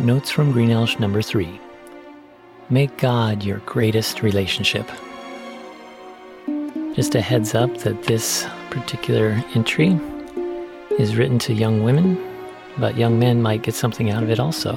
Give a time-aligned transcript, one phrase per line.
[0.00, 1.58] Notes from Greenelsh number three.
[2.68, 4.86] Make God your greatest relationship.
[6.94, 9.98] Just a heads up that this particular entry
[10.98, 12.22] is written to young women,
[12.76, 14.76] but young men might get something out of it also.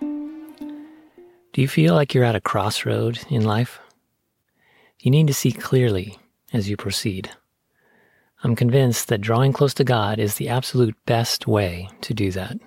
[0.00, 3.78] Do you feel like you're at a crossroad in life?
[4.98, 6.18] You need to see clearly
[6.52, 7.30] as you proceed.
[8.42, 12.58] I'm convinced that drawing close to God is the absolute best way to do that.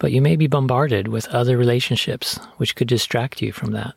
[0.00, 3.94] But you may be bombarded with other relationships which could distract you from that.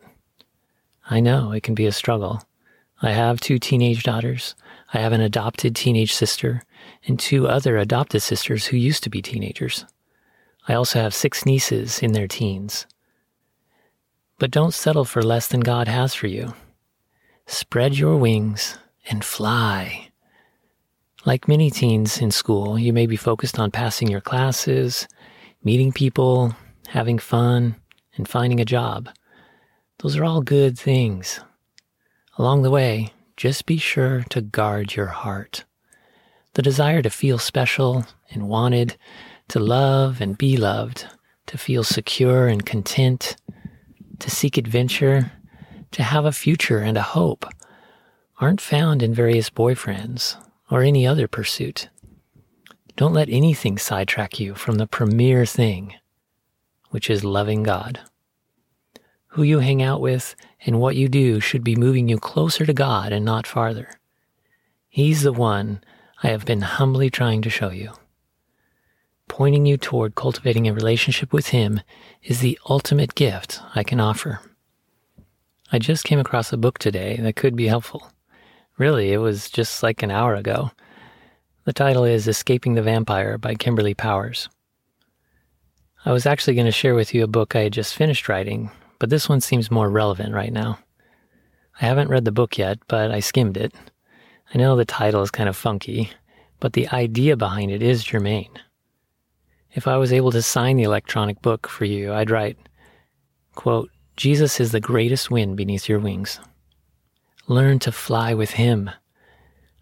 [1.09, 2.43] I know it can be a struggle.
[3.01, 4.53] I have two teenage daughters.
[4.93, 6.61] I have an adopted teenage sister
[7.07, 9.85] and two other adopted sisters who used to be teenagers.
[10.67, 12.85] I also have six nieces in their teens.
[14.39, 16.53] But don't settle for less than God has for you.
[17.47, 18.77] Spread your wings
[19.09, 20.09] and fly.
[21.25, 25.07] Like many teens in school, you may be focused on passing your classes,
[25.63, 26.55] meeting people,
[26.87, 27.75] having fun,
[28.15, 29.09] and finding a job.
[29.99, 31.39] Those are all good things.
[32.37, 35.65] Along the way, just be sure to guard your heart.
[36.53, 38.97] The desire to feel special and wanted,
[39.49, 41.07] to love and be loved,
[41.47, 43.35] to feel secure and content,
[44.19, 45.31] to seek adventure,
[45.91, 47.45] to have a future and a hope,
[48.39, 50.35] aren't found in various boyfriends
[50.69, 51.89] or any other pursuit.
[52.95, 55.95] Don't let anything sidetrack you from the premier thing,
[56.91, 57.99] which is loving God.
[59.29, 62.73] Who you hang out with and what you do should be moving you closer to
[62.73, 63.99] God and not farther.
[64.89, 65.83] He's the one
[66.21, 67.93] I have been humbly trying to show you.
[69.27, 71.81] Pointing you toward cultivating a relationship with Him
[72.21, 74.39] is the ultimate gift I can offer.
[75.71, 78.11] I just came across a book today that could be helpful.
[78.77, 80.69] Really, it was just like an hour ago.
[81.65, 84.49] The title is Escaping the Vampire by Kimberly Powers.
[86.03, 88.69] I was actually going to share with you a book I had just finished writing,
[88.99, 90.79] but this one seems more relevant right now.
[91.79, 93.73] I haven't read the book yet, but I skimmed it.
[94.53, 96.11] I know the title is kind of funky,
[96.59, 98.59] but the idea behind it is germane.
[99.71, 102.57] If I was able to sign the electronic book for you, I'd write,
[103.55, 106.41] quote, Jesus is the greatest wind beneath your wings.
[107.47, 108.91] Learn to fly with him.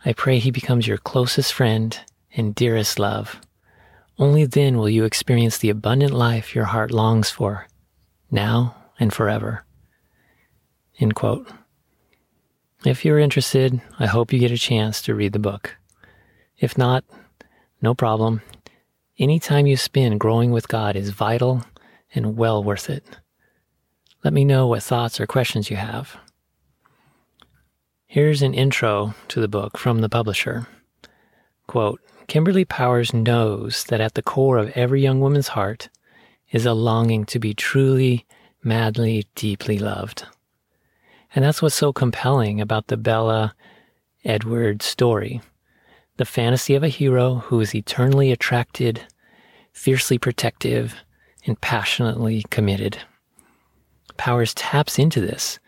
[0.03, 1.97] I pray he becomes your closest friend
[2.35, 3.39] and dearest love.
[4.17, 7.67] Only then will you experience the abundant life your heart longs for,
[8.29, 9.65] now and forever.
[10.99, 11.47] End quote.
[12.83, 15.77] If you're interested, I hope you get a chance to read the book.
[16.57, 17.03] If not,
[17.81, 18.41] no problem.
[19.19, 21.63] Any time you spend growing with God is vital
[22.13, 23.03] and well worth it.
[24.23, 26.17] Let me know what thoughts or questions you have.
[28.11, 30.67] Here's an intro to the book from the publisher.
[31.65, 35.87] Quote, Kimberly Powers knows that at the core of every young woman's heart
[36.51, 38.25] is a longing to be truly,
[38.61, 40.25] madly, deeply loved.
[41.33, 43.55] And that's what's so compelling about the Bella
[44.25, 45.39] Edward story
[46.17, 49.07] the fantasy of a hero who is eternally attracted,
[49.71, 50.95] fiercely protective,
[51.45, 52.97] and passionately committed.
[54.17, 55.59] Powers taps into this,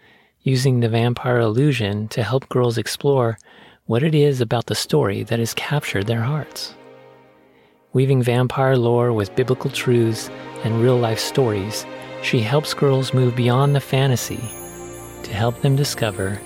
[0.43, 3.37] using the vampire illusion to help girls explore
[3.85, 6.75] what it is about the story that has captured their hearts.
[7.93, 10.29] Weaving vampire lore with biblical truths
[10.63, 11.85] and real life stories,
[12.21, 14.41] she helps girls move beyond the fantasy
[15.23, 16.41] to help them discover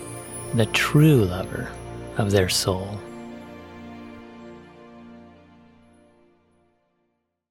[0.56, 1.70] the true lover
[2.18, 3.00] of their soul.